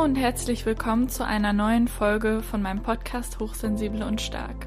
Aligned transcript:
Hallo 0.00 0.08
und 0.08 0.16
herzlich 0.16 0.64
willkommen 0.64 1.10
zu 1.10 1.26
einer 1.26 1.52
neuen 1.52 1.86
Folge 1.86 2.40
von 2.40 2.62
meinem 2.62 2.82
Podcast 2.82 3.38
Hochsensible 3.38 4.06
und 4.06 4.18
Stark. 4.18 4.66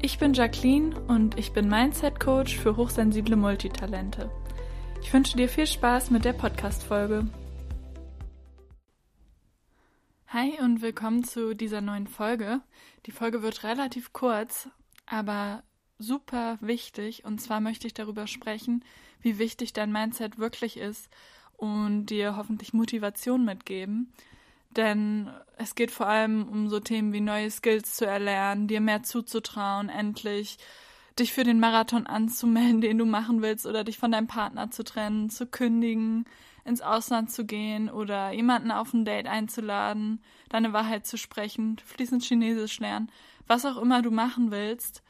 Ich 0.00 0.18
bin 0.18 0.32
Jacqueline 0.32 0.98
und 0.98 1.38
ich 1.38 1.52
bin 1.52 1.68
Mindset 1.68 2.18
Coach 2.18 2.56
für 2.56 2.74
hochsensible 2.74 3.36
Multitalente. 3.36 4.30
Ich 5.02 5.12
wünsche 5.12 5.36
dir 5.36 5.50
viel 5.50 5.66
Spaß 5.66 6.10
mit 6.10 6.24
der 6.24 6.32
Podcast-Folge. 6.32 7.26
Hi 10.28 10.58
und 10.62 10.80
willkommen 10.80 11.22
zu 11.22 11.54
dieser 11.54 11.82
neuen 11.82 12.06
Folge. 12.06 12.62
Die 13.04 13.12
Folge 13.12 13.42
wird 13.42 13.62
relativ 13.62 14.14
kurz, 14.14 14.70
aber 15.04 15.64
super 15.98 16.56
wichtig. 16.62 17.26
Und 17.26 17.42
zwar 17.42 17.60
möchte 17.60 17.86
ich 17.86 17.92
darüber 17.92 18.26
sprechen, 18.26 18.82
wie 19.20 19.38
wichtig 19.38 19.74
dein 19.74 19.92
Mindset 19.92 20.38
wirklich 20.38 20.78
ist 20.78 21.10
und 21.58 22.06
dir 22.06 22.38
hoffentlich 22.38 22.72
Motivation 22.72 23.44
mitgeben. 23.44 24.14
Denn 24.76 25.30
es 25.56 25.74
geht 25.74 25.90
vor 25.90 26.06
allem 26.06 26.46
um 26.48 26.68
so 26.68 26.80
Themen 26.80 27.12
wie 27.12 27.20
neue 27.20 27.50
Skills 27.50 27.94
zu 27.94 28.06
erlernen, 28.06 28.68
dir 28.68 28.80
mehr 28.80 29.02
zuzutrauen, 29.02 29.88
endlich 29.88 30.58
dich 31.18 31.32
für 31.32 31.44
den 31.44 31.60
Marathon 31.60 32.06
anzumelden, 32.06 32.80
den 32.82 32.98
du 32.98 33.06
machen 33.06 33.42
willst, 33.42 33.66
oder 33.66 33.84
dich 33.84 33.98
von 33.98 34.12
deinem 34.12 34.26
Partner 34.26 34.70
zu 34.70 34.84
trennen, 34.84 35.30
zu 35.30 35.46
kündigen, 35.46 36.26
ins 36.64 36.82
Ausland 36.82 37.30
zu 37.30 37.44
gehen 37.44 37.88
oder 37.88 38.32
jemanden 38.32 38.70
auf 38.70 38.92
ein 38.92 39.04
Date 39.04 39.26
einzuladen, 39.26 40.20
deine 40.48 40.72
Wahrheit 40.72 41.06
zu 41.06 41.16
sprechen, 41.16 41.78
fließend 41.84 42.24
Chinesisch 42.24 42.80
lernen, 42.80 43.10
was 43.46 43.64
auch 43.64 43.76
immer 43.76 44.02
du 44.02 44.10
machen 44.10 44.50
willst, 44.50 45.02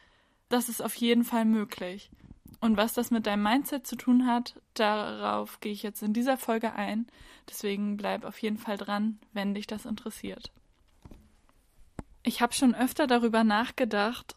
das 0.49 0.69
ist 0.69 0.83
auf 0.83 0.95
jeden 0.95 1.25
Fall 1.25 1.45
möglich. 1.45 2.11
Und 2.61 2.77
was 2.77 2.95
das 2.95 3.11
mit 3.11 3.27
deinem 3.27 3.43
Mindset 3.43 3.87
zu 3.87 3.97
tun 3.97 4.27
hat, 4.27 4.61
darauf 4.75 5.61
gehe 5.61 5.73
ich 5.73 5.83
jetzt 5.83 6.03
in 6.03 6.13
dieser 6.13 6.37
Folge 6.37 6.73
ein. 6.73 7.07
Deswegen 7.49 7.97
bleib 7.97 8.25
auf 8.25 8.39
jeden 8.39 8.59
Fall 8.59 8.77
dran, 8.77 9.19
wenn 9.33 9.55
dich 9.55 9.67
das 9.67 9.85
interessiert. 9.85 10.51
Ich 12.23 12.41
habe 12.41 12.55
schon 12.55 12.75
öfter 12.75 13.07
darüber 13.07 13.45
nachgedacht, 13.45 14.35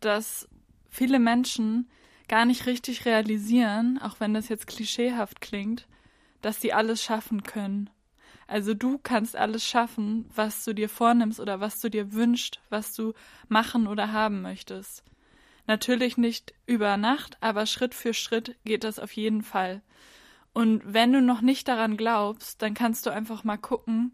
dass 0.00 0.48
viele 0.88 1.18
Menschen 1.18 1.88
gar 2.28 2.44
nicht 2.44 2.66
richtig 2.66 3.04
realisieren, 3.04 4.00
auch 4.02 4.20
wenn 4.20 4.34
das 4.34 4.48
jetzt 4.48 4.66
klischeehaft 4.66 5.40
klingt, 5.40 5.86
dass 6.42 6.60
sie 6.60 6.72
alles 6.72 7.02
schaffen 7.02 7.42
können. 7.42 7.90
Also 8.46 8.74
du 8.74 8.98
kannst 8.98 9.36
alles 9.36 9.64
schaffen, 9.64 10.28
was 10.34 10.64
du 10.64 10.74
dir 10.74 10.88
vornimmst 10.88 11.38
oder 11.38 11.60
was 11.60 11.80
du 11.80 11.88
dir 11.88 12.12
wünschst, 12.12 12.60
was 12.68 12.94
du 12.94 13.14
machen 13.48 13.86
oder 13.86 14.12
haben 14.12 14.42
möchtest. 14.42 15.04
Natürlich 15.70 16.16
nicht 16.16 16.52
über 16.66 16.96
Nacht, 16.96 17.36
aber 17.40 17.64
Schritt 17.64 17.94
für 17.94 18.12
Schritt 18.12 18.56
geht 18.64 18.82
das 18.82 18.98
auf 18.98 19.12
jeden 19.12 19.44
Fall. 19.44 19.82
Und 20.52 20.82
wenn 20.84 21.12
du 21.12 21.22
noch 21.22 21.42
nicht 21.42 21.68
daran 21.68 21.96
glaubst, 21.96 22.60
dann 22.60 22.74
kannst 22.74 23.06
du 23.06 23.10
einfach 23.10 23.44
mal 23.44 23.56
gucken, 23.56 24.10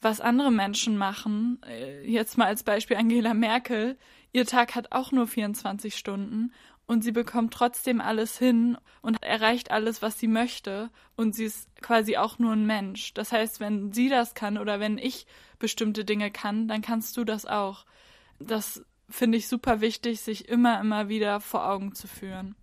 was 0.00 0.20
andere 0.20 0.50
Menschen 0.50 0.98
machen. 0.98 1.62
Äh, 1.64 2.04
jetzt 2.10 2.38
mal 2.38 2.46
als 2.46 2.64
Beispiel 2.64 2.96
Angela 2.96 3.34
Merkel. 3.34 3.98
Ihr 4.32 4.46
Tag 4.46 4.74
hat 4.74 4.90
auch 4.90 5.12
nur 5.12 5.28
24 5.28 5.94
Stunden 5.94 6.52
und 6.86 7.04
sie 7.04 7.12
bekommt 7.12 7.54
trotzdem 7.54 8.00
alles 8.00 8.36
hin 8.36 8.76
und 9.00 9.22
erreicht 9.22 9.70
alles, 9.70 10.02
was 10.02 10.18
sie 10.18 10.26
möchte. 10.26 10.90
Und 11.14 11.36
sie 11.36 11.44
ist 11.44 11.68
quasi 11.82 12.16
auch 12.16 12.40
nur 12.40 12.54
ein 12.54 12.66
Mensch. 12.66 13.14
Das 13.14 13.30
heißt, 13.30 13.60
wenn 13.60 13.92
sie 13.92 14.08
das 14.08 14.34
kann 14.34 14.58
oder 14.58 14.80
wenn 14.80 14.98
ich 14.98 15.28
bestimmte 15.60 16.04
Dinge 16.04 16.32
kann, 16.32 16.66
dann 16.66 16.82
kannst 16.82 17.16
du 17.16 17.22
das 17.22 17.46
auch. 17.46 17.86
Das 18.40 18.84
finde 19.10 19.38
ich 19.38 19.48
super 19.48 19.80
wichtig, 19.80 20.20
sich 20.20 20.48
immer, 20.48 20.80
immer 20.80 21.08
wieder 21.08 21.40
vor 21.40 21.68
Augen 21.68 21.94
zu 21.94 22.08
führen. 22.08 22.54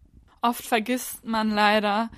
Oft 0.42 0.66
vergisst 0.66 1.26
man 1.26 1.50
leider 1.50 2.10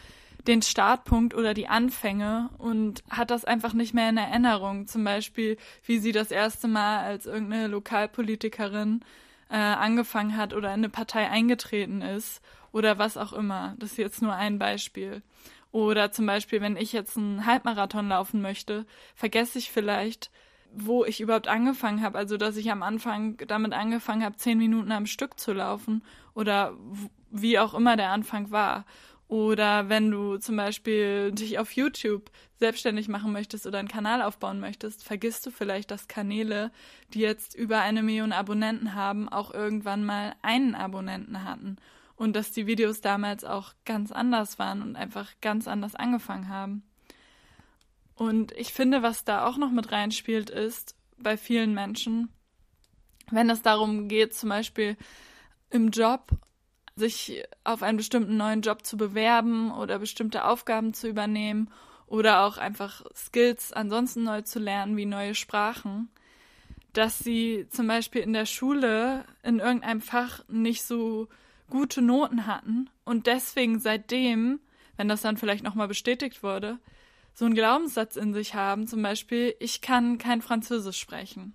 den 0.47 0.61
Startpunkt 0.61 1.33
oder 1.33 1.53
die 1.53 1.67
Anfänge 1.67 2.49
und 2.57 3.03
hat 3.09 3.31
das 3.31 3.45
einfach 3.45 3.73
nicht 3.73 3.93
mehr 3.93 4.09
in 4.09 4.17
Erinnerung. 4.17 4.87
Zum 4.87 5.03
Beispiel, 5.03 5.57
wie 5.85 5.99
sie 5.99 6.11
das 6.11 6.31
erste 6.31 6.67
Mal 6.67 6.99
als 6.99 7.25
irgendeine 7.25 7.67
Lokalpolitikerin 7.67 9.01
äh, 9.49 9.57
angefangen 9.57 10.37
hat 10.37 10.53
oder 10.53 10.69
in 10.69 10.79
eine 10.79 10.89
Partei 10.89 11.29
eingetreten 11.29 12.01
ist 12.01 12.41
oder 12.71 12.97
was 12.97 13.17
auch 13.17 13.33
immer. 13.33 13.75
Das 13.79 13.91
ist 13.91 13.97
jetzt 13.97 14.21
nur 14.21 14.33
ein 14.33 14.59
Beispiel. 14.59 15.21
Oder 15.71 16.11
zum 16.11 16.25
Beispiel, 16.25 16.61
wenn 16.61 16.77
ich 16.77 16.93
jetzt 16.93 17.17
einen 17.17 17.45
Halbmarathon 17.45 18.09
laufen 18.09 18.41
möchte, 18.41 18.85
vergesse 19.15 19.59
ich 19.59 19.71
vielleicht, 19.71 20.31
wo 20.73 21.05
ich 21.05 21.21
überhaupt 21.21 21.47
angefangen 21.47 22.01
habe. 22.01 22.17
Also, 22.17 22.37
dass 22.37 22.57
ich 22.57 22.71
am 22.71 22.83
Anfang 22.83 23.37
damit 23.47 23.73
angefangen 23.73 24.23
habe, 24.23 24.37
zehn 24.37 24.57
Minuten 24.57 24.91
am 24.91 25.05
Stück 25.05 25.39
zu 25.39 25.53
laufen 25.53 26.03
oder 26.33 26.77
wie 27.31 27.59
auch 27.59 27.73
immer 27.73 27.97
der 27.97 28.11
Anfang 28.11 28.51
war. 28.51 28.85
Oder 29.29 29.89
wenn 29.89 30.09
du 30.09 30.37
zum 30.37 30.55
Beispiel 30.55 31.31
dich 31.31 31.59
auf 31.59 31.71
YouTube 31.73 32.31
selbstständig 32.55 33.07
machen 33.07 33.31
möchtest 33.31 33.67
oder 33.67 33.77
einen 33.77 33.87
Kanal 33.87 34.23
aufbauen 34.23 34.59
möchtest, 34.59 35.03
vergisst 35.03 35.45
du 35.45 35.51
vielleicht, 35.51 35.91
dass 35.91 36.07
Kanäle, 36.07 36.71
die 37.13 37.19
jetzt 37.19 37.53
über 37.53 37.79
eine 37.79 38.01
Million 38.01 38.31
Abonnenten 38.31 38.95
haben, 38.95 39.29
auch 39.29 39.53
irgendwann 39.53 40.03
mal 40.03 40.33
einen 40.41 40.73
Abonnenten 40.73 41.43
hatten. 41.43 41.77
Und 42.15 42.35
dass 42.35 42.51
die 42.51 42.65
Videos 42.65 43.01
damals 43.01 43.45
auch 43.45 43.73
ganz 43.85 44.11
anders 44.11 44.57
waren 44.57 44.81
und 44.81 44.95
einfach 44.95 45.29
ganz 45.41 45.67
anders 45.67 45.93
angefangen 45.93 46.49
haben. 46.49 46.88
Und 48.19 48.51
ich 48.57 48.73
finde, 48.73 49.01
was 49.01 49.23
da 49.23 49.45
auch 49.45 49.55
noch 49.55 49.71
mit 49.71 49.93
reinspielt, 49.93 50.49
ist 50.49 50.93
bei 51.17 51.37
vielen 51.37 51.73
Menschen, 51.73 52.27
wenn 53.31 53.49
es 53.49 53.61
darum 53.61 54.09
geht, 54.09 54.33
zum 54.33 54.49
Beispiel 54.49 54.97
im 55.69 55.89
Job 55.89 56.31
sich 56.97 57.41
auf 57.63 57.81
einen 57.81 57.95
bestimmten 57.95 58.35
neuen 58.35 58.61
Job 58.61 58.85
zu 58.85 58.97
bewerben 58.97 59.71
oder 59.71 59.99
bestimmte 59.99 60.43
Aufgaben 60.43 60.93
zu 60.93 61.07
übernehmen 61.07 61.71
oder 62.07 62.43
auch 62.43 62.57
einfach 62.57 63.05
Skills 63.15 63.71
ansonsten 63.71 64.23
neu 64.23 64.41
zu 64.41 64.59
lernen, 64.59 64.97
wie 64.97 65.05
neue 65.05 65.33
Sprachen, 65.33 66.09
dass 66.91 67.19
sie 67.19 67.67
zum 67.69 67.87
Beispiel 67.87 68.21
in 68.21 68.33
der 68.33 68.45
Schule 68.45 69.23
in 69.43 69.59
irgendeinem 69.59 70.01
Fach 70.01 70.43
nicht 70.49 70.83
so 70.83 71.29
gute 71.69 72.01
Noten 72.01 72.47
hatten 72.47 72.89
und 73.05 73.27
deswegen 73.27 73.79
seitdem, 73.79 74.59
wenn 74.97 75.07
das 75.07 75.21
dann 75.21 75.37
vielleicht 75.37 75.63
nochmal 75.63 75.87
bestätigt 75.87 76.43
wurde, 76.43 76.79
so 77.33 77.45
einen 77.45 77.55
Glaubenssatz 77.55 78.15
in 78.15 78.33
sich 78.33 78.55
haben, 78.55 78.87
zum 78.87 79.01
Beispiel, 79.01 79.55
ich 79.59 79.81
kann 79.81 80.17
kein 80.17 80.41
Französisch 80.41 80.99
sprechen. 80.99 81.53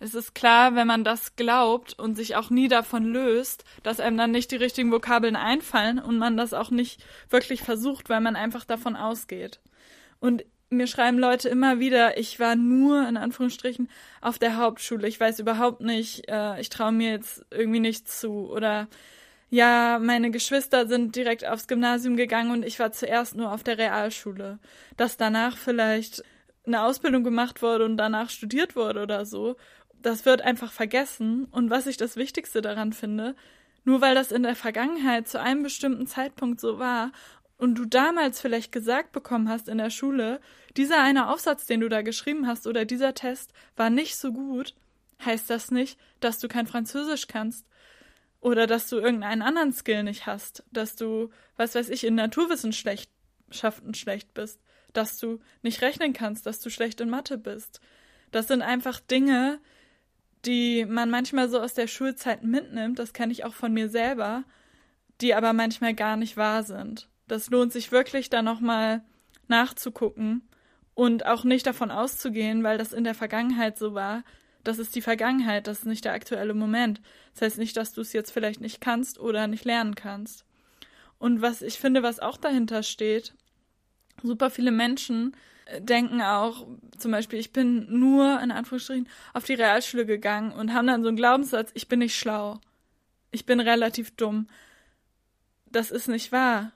Es 0.00 0.14
ist 0.14 0.34
klar, 0.34 0.74
wenn 0.74 0.86
man 0.86 1.04
das 1.04 1.36
glaubt 1.36 1.98
und 1.98 2.14
sich 2.14 2.36
auch 2.36 2.50
nie 2.50 2.68
davon 2.68 3.04
löst, 3.04 3.64
dass 3.82 4.00
einem 4.00 4.18
dann 4.18 4.32
nicht 4.32 4.50
die 4.50 4.56
richtigen 4.56 4.92
Vokabeln 4.92 5.36
einfallen 5.36 5.98
und 5.98 6.18
man 6.18 6.36
das 6.36 6.52
auch 6.52 6.70
nicht 6.70 7.02
wirklich 7.30 7.62
versucht, 7.62 8.10
weil 8.10 8.20
man 8.20 8.36
einfach 8.36 8.64
davon 8.64 8.96
ausgeht. 8.96 9.60
Und 10.20 10.44
mir 10.68 10.86
schreiben 10.86 11.18
Leute 11.18 11.48
immer 11.48 11.78
wieder, 11.78 12.18
ich 12.18 12.40
war 12.40 12.56
nur 12.56 13.08
in 13.08 13.16
Anführungsstrichen 13.16 13.88
auf 14.20 14.38
der 14.38 14.56
Hauptschule, 14.56 15.08
ich 15.08 15.20
weiß 15.20 15.38
überhaupt 15.38 15.80
nicht, 15.80 16.28
äh, 16.28 16.60
ich 16.60 16.68
traue 16.68 16.92
mir 16.92 17.12
jetzt 17.12 17.44
irgendwie 17.50 17.80
nichts 17.80 18.20
zu 18.20 18.50
oder 18.50 18.88
ja, 19.54 20.00
meine 20.02 20.32
Geschwister 20.32 20.88
sind 20.88 21.14
direkt 21.14 21.46
aufs 21.46 21.68
Gymnasium 21.68 22.16
gegangen 22.16 22.50
und 22.50 22.64
ich 22.64 22.80
war 22.80 22.90
zuerst 22.90 23.36
nur 23.36 23.52
auf 23.52 23.62
der 23.62 23.78
Realschule. 23.78 24.58
Dass 24.96 25.16
danach 25.16 25.56
vielleicht 25.56 26.24
eine 26.66 26.82
Ausbildung 26.82 27.22
gemacht 27.22 27.62
wurde 27.62 27.84
und 27.84 27.96
danach 27.96 28.30
studiert 28.30 28.74
wurde 28.74 29.02
oder 29.02 29.24
so, 29.24 29.54
das 30.02 30.26
wird 30.26 30.42
einfach 30.42 30.72
vergessen. 30.72 31.44
Und 31.52 31.70
was 31.70 31.86
ich 31.86 31.96
das 31.96 32.16
Wichtigste 32.16 32.62
daran 32.62 32.92
finde, 32.92 33.36
nur 33.84 34.00
weil 34.00 34.16
das 34.16 34.32
in 34.32 34.42
der 34.42 34.56
Vergangenheit 34.56 35.28
zu 35.28 35.40
einem 35.40 35.62
bestimmten 35.62 36.08
Zeitpunkt 36.08 36.60
so 36.60 36.80
war 36.80 37.12
und 37.56 37.76
du 37.76 37.84
damals 37.84 38.40
vielleicht 38.40 38.72
gesagt 38.72 39.12
bekommen 39.12 39.48
hast 39.48 39.68
in 39.68 39.78
der 39.78 39.90
Schule, 39.90 40.40
dieser 40.76 41.00
eine 41.00 41.28
Aufsatz, 41.28 41.64
den 41.64 41.78
du 41.78 41.88
da 41.88 42.02
geschrieben 42.02 42.48
hast 42.48 42.66
oder 42.66 42.84
dieser 42.84 43.14
Test 43.14 43.52
war 43.76 43.88
nicht 43.88 44.16
so 44.16 44.32
gut, 44.32 44.74
heißt 45.24 45.48
das 45.48 45.70
nicht, 45.70 45.96
dass 46.18 46.40
du 46.40 46.48
kein 46.48 46.66
Französisch 46.66 47.28
kannst 47.28 47.64
oder 48.44 48.66
dass 48.66 48.90
du 48.90 48.98
irgendeinen 48.98 49.40
anderen 49.40 49.72
Skill 49.72 50.02
nicht 50.02 50.26
hast, 50.26 50.64
dass 50.70 50.96
du, 50.96 51.30
was 51.56 51.74
weiß 51.74 51.88
ich, 51.88 52.04
in 52.04 52.14
Naturwissenschaften 52.14 53.94
schlecht 53.94 54.34
bist, 54.34 54.60
dass 54.92 55.16
du 55.16 55.40
nicht 55.62 55.80
rechnen 55.80 56.12
kannst, 56.12 56.44
dass 56.44 56.60
du 56.60 56.68
schlecht 56.68 57.00
in 57.00 57.08
Mathe 57.08 57.38
bist. 57.38 57.80
Das 58.32 58.46
sind 58.46 58.60
einfach 58.60 59.00
Dinge, 59.00 59.60
die 60.44 60.84
man 60.84 61.08
manchmal 61.08 61.48
so 61.48 61.58
aus 61.58 61.72
der 61.72 61.86
Schulzeit 61.86 62.44
mitnimmt, 62.44 62.98
das 62.98 63.14
kenne 63.14 63.32
ich 63.32 63.46
auch 63.46 63.54
von 63.54 63.72
mir 63.72 63.88
selber, 63.88 64.44
die 65.22 65.34
aber 65.34 65.54
manchmal 65.54 65.94
gar 65.94 66.16
nicht 66.18 66.36
wahr 66.36 66.64
sind. 66.64 67.08
Das 67.26 67.48
lohnt 67.48 67.72
sich 67.72 67.92
wirklich 67.92 68.28
da 68.28 68.42
nochmal 68.42 69.02
nachzugucken 69.48 70.46
und 70.92 71.24
auch 71.24 71.44
nicht 71.44 71.66
davon 71.66 71.90
auszugehen, 71.90 72.62
weil 72.62 72.76
das 72.76 72.92
in 72.92 73.04
der 73.04 73.14
Vergangenheit 73.14 73.78
so 73.78 73.94
war, 73.94 74.22
das 74.64 74.78
ist 74.78 74.94
die 74.94 75.02
Vergangenheit, 75.02 75.66
das 75.66 75.80
ist 75.80 75.86
nicht 75.86 76.04
der 76.04 76.14
aktuelle 76.14 76.54
Moment. 76.54 77.00
Das 77.34 77.42
heißt 77.42 77.58
nicht, 77.58 77.76
dass 77.76 77.92
du 77.92 78.00
es 78.00 78.12
jetzt 78.12 78.32
vielleicht 78.32 78.60
nicht 78.60 78.80
kannst 78.80 79.20
oder 79.20 79.46
nicht 79.46 79.64
lernen 79.64 79.94
kannst. 79.94 80.44
Und 81.18 81.42
was 81.42 81.62
ich 81.62 81.78
finde, 81.78 82.02
was 82.02 82.18
auch 82.18 82.36
dahinter 82.36 82.82
steht, 82.82 83.34
super 84.22 84.50
viele 84.50 84.72
Menschen 84.72 85.36
äh, 85.66 85.80
denken 85.80 86.22
auch, 86.22 86.66
zum 86.98 87.12
Beispiel, 87.12 87.38
ich 87.38 87.52
bin 87.52 87.86
nur 87.98 88.40
in 88.40 88.50
Anführungsstrichen 88.50 89.08
auf 89.32 89.44
die 89.44 89.54
Realschule 89.54 90.06
gegangen 90.06 90.52
und 90.52 90.72
haben 90.72 90.86
dann 90.86 91.02
so 91.02 91.08
einen 91.08 91.16
Glaubenssatz, 91.16 91.70
ich 91.74 91.88
bin 91.88 92.00
nicht 92.00 92.18
schlau. 92.18 92.60
Ich 93.30 93.46
bin 93.46 93.60
relativ 93.60 94.14
dumm. 94.16 94.48
Das 95.66 95.90
ist 95.90 96.08
nicht 96.08 96.32
wahr. 96.32 96.72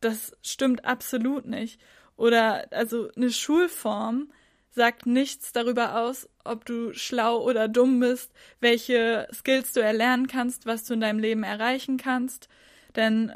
Das 0.00 0.36
stimmt 0.42 0.84
absolut 0.84 1.46
nicht. 1.46 1.80
Oder 2.16 2.66
also 2.72 3.10
eine 3.16 3.30
Schulform 3.30 4.32
sagt 4.74 5.06
nichts 5.06 5.52
darüber 5.52 6.00
aus, 6.00 6.28
ob 6.44 6.64
du 6.64 6.92
schlau 6.94 7.42
oder 7.42 7.68
dumm 7.68 8.00
bist, 8.00 8.32
welche 8.60 9.28
Skills 9.32 9.72
du 9.72 9.80
erlernen 9.80 10.26
kannst, 10.26 10.66
was 10.66 10.84
du 10.84 10.94
in 10.94 11.00
deinem 11.00 11.18
Leben 11.18 11.44
erreichen 11.44 11.98
kannst. 11.98 12.48
Denn 12.96 13.32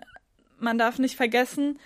man 0.58 0.78
darf 0.78 0.98
nicht 0.98 1.16
vergessen, 1.16 1.78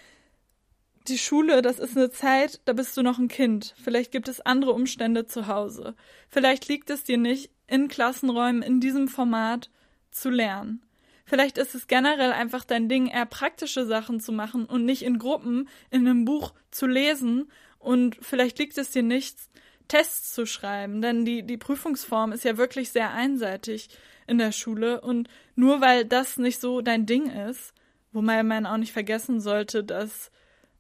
die 1.09 1.19
Schule, 1.19 1.63
das 1.63 1.79
ist 1.79 1.97
eine 1.97 2.11
Zeit, 2.11 2.61
da 2.65 2.73
bist 2.73 2.97
du 2.97 3.03
noch 3.03 3.19
ein 3.19 3.29
Kind. 3.29 3.75
Vielleicht 3.83 4.13
gibt 4.13 4.29
es 4.29 4.41
andere 4.41 4.73
Umstände 4.73 5.27
zu 5.27 5.47
Hause. 5.47 5.95
Vielleicht 6.29 6.69
liegt 6.69 6.91
es 6.91 7.05
dir 7.05 7.19
nicht, 7.19 7.51
in 7.67 7.89
Klassenräumen 7.89 8.63
in 8.63 8.81
diesem 8.81 9.09
Format 9.09 9.71
zu 10.11 10.31
lernen. 10.31 10.83
Vielleicht 11.25 11.59
ist 11.59 11.77
es 11.77 11.87
generell 11.87 12.33
einfach 12.33 12.65
dein 12.65 12.89
Ding, 12.89 13.07
eher 13.07 13.27
praktische 13.27 13.87
Sachen 13.87 14.19
zu 14.19 14.33
machen 14.33 14.65
und 14.65 14.85
nicht 14.85 15.03
in 15.03 15.19
Gruppen 15.19 15.69
in 15.91 16.07
einem 16.07 16.25
Buch 16.25 16.53
zu 16.73 16.87
lesen. 16.87 17.51
Und 17.81 18.17
vielleicht 18.21 18.59
liegt 18.59 18.79
es 18.79 18.93
dir 18.93 19.03
nichts, 19.03 19.51
Tests 19.89 20.33
zu 20.33 20.47
schreiben, 20.47 21.03
denn 21.03 21.25
die, 21.25 21.43
die 21.43 21.57
Prüfungsform 21.57 22.31
ist 22.31 22.45
ja 22.45 22.57
wirklich 22.57 22.91
sehr 22.91 23.11
einseitig 23.11 23.89
in 24.29 24.39
der 24.39 24.53
Schule. 24.53 25.01
Und 25.01 25.29
nur 25.57 25.81
weil 25.81 26.05
das 26.05 26.37
nicht 26.37 26.61
so 26.61 26.81
dein 26.81 27.07
Ding 27.07 27.29
ist, 27.29 27.75
wo 28.13 28.23
man 28.23 28.67
auch 28.67 28.77
nicht 28.77 28.93
vergessen 28.93 29.41
sollte, 29.41 29.83
dass 29.83 30.31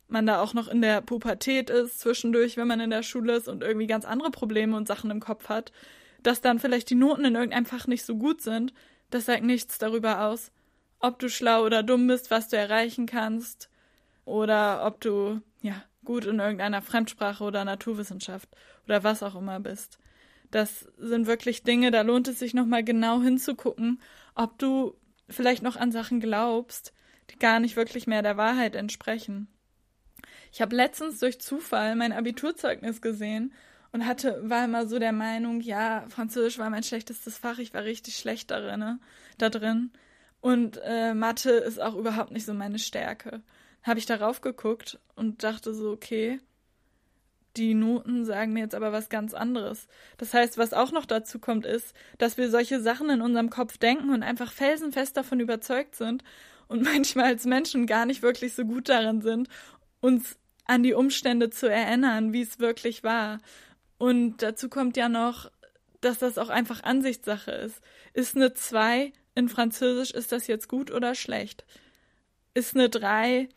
man 0.07 0.27
da 0.27 0.41
auch 0.41 0.55
noch 0.55 0.69
in 0.69 0.81
der 0.81 1.01
Pubertät 1.01 1.71
ist, 1.71 2.01
zwischendurch, 2.01 2.57
wenn 2.57 2.69
man 2.69 2.81
in 2.81 2.91
der 2.91 3.03
Schule 3.03 3.35
ist 3.35 3.49
und 3.49 3.63
irgendwie 3.63 3.87
ganz 3.87 4.05
andere 4.05 4.31
Probleme 4.31 4.77
und 4.77 4.87
Sachen 4.87 5.11
im 5.11 5.21
Kopf 5.21 5.49
hat, 5.49 5.73
dass 6.23 6.41
dann 6.41 6.59
vielleicht 6.59 6.91
die 6.91 6.95
Noten 6.95 7.25
in 7.25 7.35
irgendeinem 7.35 7.67
Fach 7.67 7.87
nicht 7.87 8.05
so 8.05 8.17
gut 8.17 8.43
sind, 8.43 8.73
das 9.11 9.27
sagt 9.27 9.43
nichts 9.43 9.79
darüber 9.79 10.27
aus, 10.27 10.53
ob 11.01 11.19
du 11.19 11.29
schlau 11.29 11.65
oder 11.65 11.83
dumm 11.83 12.07
bist, 12.07 12.31
was 12.31 12.49
du 12.49 12.57
erreichen 12.57 13.07
kannst, 13.07 13.69
oder 14.25 14.87
ob 14.87 15.01
du, 15.01 15.41
ja, 15.63 15.83
gut 16.05 16.25
in 16.25 16.39
irgendeiner 16.41 16.83
Fremdsprache 16.83 17.45
oder 17.45 17.65
Naturwissenschaft 17.65 18.49
oder 18.85 19.05
was 19.05 19.23
auch 19.23 19.35
immer 19.35 19.61
bist. 19.61 19.99
Das 20.51 20.89
sind 20.99 21.27
wirklich 21.27 21.63
Dinge, 21.63 21.91
da 21.91 22.03
lohnt 22.03 22.29
es 22.29 22.39
sich 22.39 22.55
nochmal 22.55 22.83
genau 22.83 23.23
hinzugucken, 23.23 24.01
ob 24.35 24.59
du 24.59 24.97
vielleicht 25.29 25.63
noch 25.63 25.77
an 25.77 25.93
Sachen 25.93 26.21
glaubst, 26.21 26.93
die 27.31 27.39
gar 27.39 27.61
nicht 27.61 27.77
wirklich 27.77 28.07
mehr 28.07 28.23
der 28.23 28.37
Wahrheit 28.37 28.75
entsprechen. 28.75 29.49
Ich 30.53 30.61
habe 30.61 30.75
letztens 30.75 31.21
durch 31.21 31.41
Zufall 31.41 31.95
mein 31.95 32.13
Abiturzeugnis 32.13 33.01
gesehen 33.01 33.53
und 33.93 34.07
hatte, 34.07 34.41
war 34.49 34.65
immer 34.65 34.87
so 34.87 34.99
der 34.99 35.13
Meinung, 35.13 35.61
ja, 35.61 36.05
Französisch 36.09 36.59
war 36.59 36.71
mein 36.71 36.83
schlechtestes 36.83 37.39
Fach, 37.39 37.59
ich 37.59 37.75
war 37.75 37.85
richtig 37.85 38.17
schlecht 38.17 38.51
darin, 38.51 38.81
ne, 38.81 39.01
da 39.39 39.51
drin. 39.51 39.93
Und 40.41 40.81
äh, 40.83 41.15
Mathe 41.15 41.51
ist 41.51 41.81
auch 41.81 41.95
überhaupt 41.95 42.31
nicht 42.31 42.47
so 42.47 42.55
meine 42.55 42.79
Stärke. 42.79 43.43
Habe 43.83 43.99
ich 43.99 44.07
darauf 44.07 44.41
geguckt 44.41 44.99
und 45.15 45.43
dachte 45.43 45.75
so, 45.75 45.91
okay, 45.91 46.41
die 47.57 47.75
Noten 47.75 48.25
sagen 48.25 48.53
mir 48.53 48.61
jetzt 48.61 48.75
aber 48.75 48.93
was 48.93 49.09
ganz 49.09 49.35
anderes. 49.35 49.89
Das 50.19 50.35
heißt, 50.35 50.59
was 50.59 50.73
auch 50.73 50.93
noch 50.93 51.07
dazu 51.07 51.39
kommt, 51.39 51.67
ist, 51.67 51.95
dass 52.19 52.37
wir 52.37 52.51
solche 52.51 52.81
Sachen 52.81 53.11
in 53.11 53.23
unserem 53.23 53.51
Kopf 53.51 53.79
denken 53.79 54.11
und 54.11 54.23
einfach 54.23 54.53
felsenfest 54.53 55.17
davon 55.17 55.41
überzeugt 55.41 55.97
sind 55.97 56.23
und 56.69 56.83
manchmal 56.85 57.27
als 57.27 57.45
Menschen 57.45 57.87
gar 57.87 58.07
nicht 58.07 58.23
wirklich 58.23 58.55
so 58.55 58.65
gut 58.65 58.89
darin 58.89 59.23
sind, 59.23 59.49
uns 60.01 60.37
an 60.67 60.83
die 60.83 60.95
Umstände 60.95 61.51
zu 61.51 61.69
erinnern, 61.69 62.33
wie 62.33 62.43
es 62.43 62.61
wirklich 62.61 63.03
war. 63.03 63.41
Und 63.99 64.39
dazu 64.39 64.69
kommt 64.69 64.97
ja 64.97 65.09
noch, 65.09 65.51
dass 66.01 66.19
das 66.19 66.39
auch 66.39 66.49
einfach 66.49 66.85
Ansichtssache 66.85 67.51
ist. 67.51 67.81
Ist 68.15 68.37
eine 68.37 68.55
2 68.55 69.13
in 69.35 69.49
Französisch, 69.49 70.13
ist 70.13 70.33
das 70.33 70.47
jetzt 70.47 70.69
gut 70.69 70.91
oder 70.91 71.15
schlecht? 71.15 71.65
Ist 72.55 72.75
eine 72.75 72.89
3, 72.89 73.49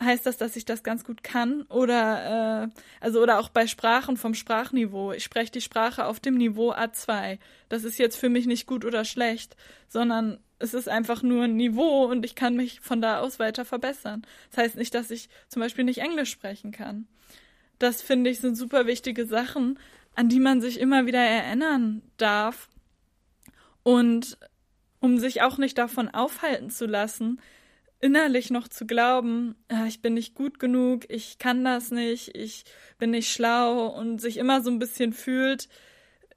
heißt 0.00 0.26
das, 0.26 0.36
dass 0.36 0.56
ich 0.56 0.64
das 0.64 0.82
ganz 0.82 1.04
gut 1.04 1.22
kann? 1.22 1.62
Oder, 1.62 2.64
äh, 2.64 2.80
also, 3.00 3.22
oder 3.22 3.38
auch 3.38 3.48
bei 3.48 3.66
Sprachen 3.66 4.16
vom 4.16 4.34
Sprachniveau. 4.34 5.12
Ich 5.12 5.24
spreche 5.24 5.52
die 5.52 5.60
Sprache 5.60 6.06
auf 6.06 6.20
dem 6.20 6.34
Niveau 6.34 6.72
A2. 6.72 7.38
Das 7.68 7.84
ist 7.84 7.98
jetzt 7.98 8.16
für 8.16 8.28
mich 8.28 8.46
nicht 8.46 8.66
gut 8.66 8.84
oder 8.84 9.04
schlecht, 9.04 9.56
sondern 9.88 10.38
es 10.58 10.74
ist 10.74 10.88
einfach 10.88 11.22
nur 11.22 11.44
ein 11.44 11.56
Niveau 11.56 12.06
und 12.06 12.24
ich 12.24 12.34
kann 12.34 12.56
mich 12.56 12.80
von 12.80 13.00
da 13.00 13.20
aus 13.20 13.38
weiter 13.38 13.64
verbessern. 13.64 14.22
Das 14.50 14.64
heißt 14.64 14.76
nicht, 14.76 14.94
dass 14.94 15.10
ich 15.10 15.28
zum 15.48 15.60
Beispiel 15.60 15.84
nicht 15.84 15.98
Englisch 15.98 16.30
sprechen 16.30 16.72
kann. 16.72 17.06
Das 17.78 18.02
finde 18.02 18.30
ich 18.30 18.40
sind 18.40 18.56
super 18.56 18.86
wichtige 18.86 19.26
Sachen, 19.26 19.78
an 20.14 20.28
die 20.28 20.40
man 20.40 20.60
sich 20.60 20.80
immer 20.80 21.06
wieder 21.06 21.20
erinnern 21.20 22.02
darf. 22.16 22.68
Und 23.82 24.38
um 25.00 25.18
sich 25.18 25.42
auch 25.42 25.58
nicht 25.58 25.76
davon 25.76 26.08
aufhalten 26.08 26.70
zu 26.70 26.86
lassen, 26.86 27.40
innerlich 28.04 28.50
noch 28.50 28.68
zu 28.68 28.86
glauben, 28.86 29.54
ah, 29.68 29.86
ich 29.86 30.02
bin 30.02 30.14
nicht 30.14 30.34
gut 30.34 30.58
genug, 30.58 31.04
ich 31.08 31.38
kann 31.38 31.64
das 31.64 31.90
nicht, 31.90 32.36
ich 32.36 32.64
bin 32.98 33.10
nicht 33.10 33.32
schlau 33.32 33.86
und 33.86 34.20
sich 34.20 34.36
immer 34.36 34.62
so 34.62 34.70
ein 34.70 34.78
bisschen 34.78 35.12
fühlt 35.12 35.68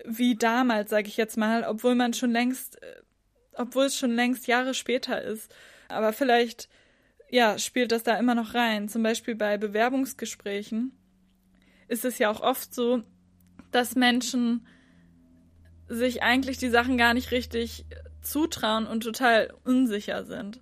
wie 0.06 0.36
damals, 0.36 0.90
sage 0.90 1.08
ich 1.08 1.18
jetzt 1.18 1.38
mal, 1.38 1.66
obwohl 1.66 1.96
man 1.96 2.14
schon 2.14 2.32
längst 2.32 2.82
äh, 2.82 3.02
obwohl 3.58 3.86
es 3.86 3.98
schon 3.98 4.16
längst 4.16 4.48
Jahre 4.48 4.74
später 4.74 5.22
ist. 5.22 5.54
Aber 5.90 6.14
vielleicht, 6.14 6.70
ja, 7.30 7.58
spielt 7.58 7.92
das 7.92 8.04
da 8.04 8.18
immer 8.18 8.36
noch 8.36 8.54
rein. 8.54 8.88
Zum 8.88 9.04
Beispiel 9.04 9.36
bei 9.36 9.58
Bewerbungsgesprächen 9.58 10.92
ist 11.88 12.06
es 12.06 12.20
ja 12.20 12.30
auch 12.30 12.42
oft 12.42 12.74
so, 12.74 13.04
dass 13.72 13.96
Menschen 13.96 14.68
sich 15.88 16.22
eigentlich 16.22 16.58
die 16.58 16.70
Sachen 16.70 16.98
gar 16.98 17.14
nicht 17.14 17.32
richtig 17.32 17.86
zutrauen 18.22 18.88
und 18.88 19.04
total 19.04 19.54
unsicher 19.64 20.26
sind. 20.26 20.62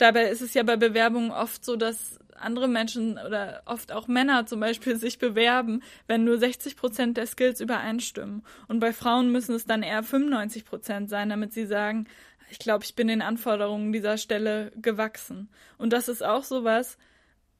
Dabei 0.00 0.30
ist 0.30 0.40
es 0.40 0.54
ja 0.54 0.62
bei 0.62 0.76
Bewerbungen 0.76 1.30
oft 1.30 1.62
so, 1.62 1.76
dass 1.76 2.18
andere 2.34 2.68
Menschen 2.68 3.18
oder 3.18 3.60
oft 3.66 3.92
auch 3.92 4.08
Männer 4.08 4.46
zum 4.46 4.58
Beispiel 4.58 4.96
sich 4.98 5.18
bewerben, 5.18 5.82
wenn 6.06 6.24
nur 6.24 6.38
60 6.38 6.74
Prozent 6.74 7.18
der 7.18 7.26
Skills 7.26 7.60
übereinstimmen. 7.60 8.42
Und 8.66 8.80
bei 8.80 8.94
Frauen 8.94 9.30
müssen 9.30 9.54
es 9.54 9.66
dann 9.66 9.82
eher 9.82 10.02
95 10.02 10.64
Prozent 10.64 11.10
sein, 11.10 11.28
damit 11.28 11.52
sie 11.52 11.66
sagen, 11.66 12.06
ich 12.50 12.58
glaube, 12.58 12.84
ich 12.84 12.94
bin 12.94 13.08
den 13.08 13.20
Anforderungen 13.20 13.92
dieser 13.92 14.16
Stelle 14.16 14.72
gewachsen. 14.80 15.50
Und 15.76 15.92
das 15.92 16.08
ist 16.08 16.24
auch 16.24 16.44
sowas, 16.44 16.96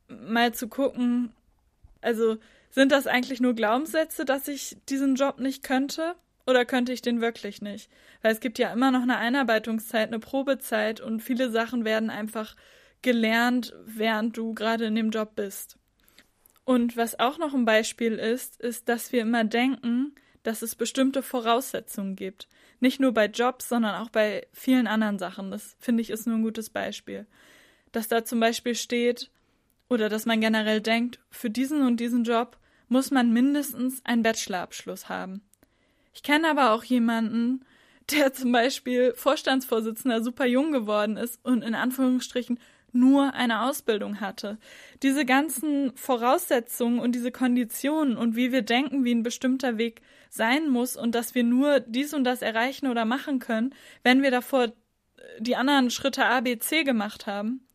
mal 0.09 0.55
zu 0.55 0.67
gucken, 0.67 1.35
also 2.01 2.39
sind 2.71 2.91
das 2.91 3.07
eigentlich 3.07 3.43
nur 3.43 3.53
Glaubenssätze, 3.53 4.25
dass 4.25 4.49
ich 4.49 4.79
diesen 4.89 5.15
Job 5.15 5.41
nicht 5.41 5.63
könnte? 5.63 6.15
Oder 6.47 6.65
könnte 6.65 6.93
ich 6.93 7.03
den 7.03 7.21
wirklich 7.21 7.63
nicht? 7.63 7.91
Weil 8.23 8.33
es 8.33 8.41
gibt 8.41 8.59
ja 8.59 8.73
immer 8.73 8.91
noch 8.91 9.03
eine 9.03 9.19
Einarbeitungszeit, 9.19 10.09
eine 10.09 10.19
Probezeit 10.19 11.01
und 11.01 11.21
viele 11.21 11.51
Sachen 11.51 11.85
werden 11.85 12.11
einfach 12.11 12.57
gelernt, 13.03 13.75
während 13.85 14.37
du 14.37 14.55
gerade 14.55 14.87
in 14.87 14.95
dem 14.95 15.11
Job 15.11 15.35
bist. 15.37 15.77
Und 16.65 16.97
was 16.97 17.19
auch 17.19 17.39
noch 17.39 17.55
ein 17.55 17.65
Beispiel 17.65 18.15
ist, 18.15 18.61
ist, 18.61 18.89
dass 18.89 19.13
wir 19.13 19.23
immer 19.23 19.45
denken, 19.45 20.15
dass 20.43 20.63
es 20.63 20.75
bestimmte 20.75 21.23
Voraussetzungen 21.23 22.17
gibt. 22.17 22.49
Nicht 22.81 23.01
nur 23.01 23.13
bei 23.13 23.27
Jobs, 23.27 23.69
sondern 23.69 24.01
auch 24.01 24.11
bei 24.11 24.47
vielen 24.53 24.87
anderen 24.87 25.19
Sachen. 25.19 25.51
Das 25.51 25.77
finde 25.79 26.03
ich 26.03 26.11
ist 26.11 26.27
nur 26.27 26.37
ein 26.37 26.43
gutes 26.43 26.71
Beispiel. 26.71 27.27
Dass 27.93 28.09
da 28.09 28.25
zum 28.25 28.41
Beispiel 28.41 28.75
steht, 28.75 29.31
oder 29.89 30.09
dass 30.09 30.25
man 30.25 30.41
generell 30.41 30.81
denkt, 30.81 31.19
für 31.31 31.51
diesen 31.51 31.83
und 31.83 31.99
diesen 31.99 32.25
Job 32.25 32.57
muss 32.89 33.11
man 33.11 33.33
mindestens 33.33 34.05
einen 34.05 34.23
Bachelorabschluss 34.23 35.09
haben. 35.09 35.43
Ich 36.13 36.23
kenne 36.23 36.49
aber 36.49 36.73
auch 36.73 36.85
jemanden, 36.85 37.65
der 38.11 38.33
zum 38.35 38.53
Beispiel 38.53 39.13
Vorstandsvorsitzender 39.15 40.23
super 40.23 40.47
jung 40.47 40.73
geworden 40.73 41.17
ist 41.17 41.39
und 41.45 41.63
in 41.63 41.75
Anführungsstrichen 41.75 42.59
nur 42.93 43.35
eine 43.35 43.63
Ausbildung 43.63 44.21
hatte. 44.21 44.59
Diese 45.03 45.25
ganzen 45.25 45.97
Voraussetzungen 45.97 46.99
und 46.99 47.15
diese 47.15 47.31
Konditionen 47.31 48.17
und 48.17 48.35
wie 48.35 48.51
wir 48.51 48.63
denken, 48.63 49.05
wie 49.05 49.15
ein 49.15 49.23
bestimmter 49.23 49.79
Weg 49.79 50.03
sein 50.29 50.69
muss 50.69 50.97
und 50.97 51.15
dass 51.15 51.35
wir 51.35 51.45
nur 51.45 51.81
dies 51.81 52.15
und 52.15 52.25
das 52.25 52.43
erreichen 52.43 52.89
oder 52.89 53.05
machen 53.05 53.39
können, 53.39 53.75
wenn 54.03 54.23
wir 54.23 54.31
davor 54.31 54.73
die 55.39 55.57
anderen 55.57 55.91
Schritte 55.91 56.25
A, 56.27 56.41
B, 56.41 56.59
C 56.59 56.83
gemacht 56.83 57.27
haben, 57.27 57.67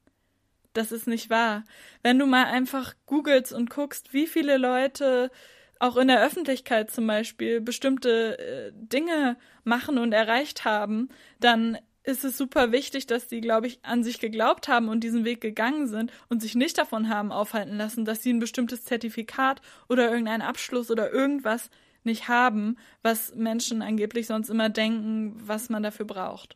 das 0.74 0.92
ist 0.92 1.08
nicht 1.08 1.30
wahr. 1.30 1.64
Wenn 2.04 2.20
du 2.20 2.26
mal 2.26 2.46
einfach 2.46 2.96
googelst 3.06 3.54
und 3.54 3.70
guckst, 3.70 4.14
wie 4.14 4.28
viele 4.28 4.58
Leute 4.58 5.32
auch 5.80 5.98
in 5.98 6.08
der 6.08 6.24
Öffentlichkeit 6.24 6.92
zum 6.92 7.08
Beispiel 7.08 7.62
bestimmte 7.62 8.38
äh, 8.40 8.72
Dinge 8.74 9.38
machen 9.64 9.98
und 9.98 10.14
erreicht 10.14 10.66
haben, 10.66 11.10
dann 11.40 11.78
ist 12.06 12.24
es 12.24 12.38
super 12.38 12.72
wichtig, 12.72 13.08
dass 13.08 13.28
die, 13.28 13.42
glaube 13.42 13.68
ich, 13.68 13.80
an 13.84 14.04
sich 14.04 14.20
geglaubt 14.20 14.68
haben 14.68 14.90
und 14.90 15.04
diesen 15.04 15.26
Weg 15.26 15.42
gegangen 15.42 15.88
sind 15.88 16.12
und 16.30 16.42
sich 16.42 16.56
nicht 16.56 16.78
davon 16.78 17.10
haben 17.10 17.32
aufhalten 17.32 17.78
lassen, 17.78 18.06
dass 18.06 18.22
sie 18.22 18.32
ein 18.32 18.40
bestimmtes 18.40 18.86
Zertifikat 18.86 19.62
oder 19.90 20.10
irgendeinen 20.10 20.44
Abschluss 20.44 20.92
oder 20.92 21.12
irgendwas 21.12 21.70
nicht 22.04 22.28
haben, 22.28 22.78
was 23.02 23.34
Menschen 23.34 23.82
angeblich 23.82 24.28
sonst 24.28 24.50
immer 24.50 24.70
denken, 24.70 25.36
was 25.38 25.70
man 25.70 25.82
dafür 25.82 26.06
braucht. 26.06 26.56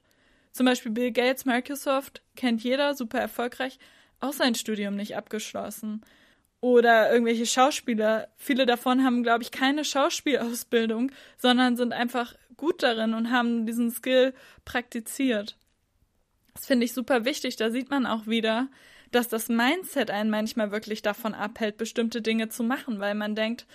Zum 0.51 0.65
Beispiel 0.65 0.91
Bill 0.91 1.11
Gates, 1.11 1.45
Microsoft, 1.45 2.21
kennt 2.35 2.63
jeder, 2.63 2.93
super 2.93 3.19
erfolgreich, 3.19 3.79
auch 4.19 4.33
sein 4.33 4.55
Studium 4.55 4.95
nicht 4.95 5.15
abgeschlossen. 5.15 6.01
Oder 6.61 7.11
irgendwelche 7.11 7.45
Schauspieler, 7.45 8.27
viele 8.35 8.65
davon 8.65 9.03
haben, 9.03 9.23
glaube 9.23 9.43
ich, 9.43 9.51
keine 9.51 9.85
Schauspielausbildung, 9.85 11.11
sondern 11.37 11.77
sind 11.77 11.93
einfach 11.93 12.35
gut 12.57 12.83
darin 12.83 13.13
und 13.13 13.31
haben 13.31 13.65
diesen 13.65 13.91
Skill 13.91 14.33
praktiziert. 14.65 15.57
Das 16.53 16.65
finde 16.65 16.85
ich 16.85 16.93
super 16.93 17.23
wichtig. 17.23 17.55
Da 17.55 17.71
sieht 17.71 17.89
man 17.89 18.05
auch 18.05 18.27
wieder, 18.27 18.67
dass 19.11 19.29
das 19.29 19.47
Mindset 19.47 20.11
einen 20.11 20.29
manchmal 20.29 20.71
wirklich 20.71 21.01
davon 21.01 21.33
abhält, 21.33 21.77
bestimmte 21.77 22.21
Dinge 22.21 22.49
zu 22.49 22.63
machen, 22.63 22.99
weil 22.99 23.15
man 23.15 23.35
denkt, 23.35 23.65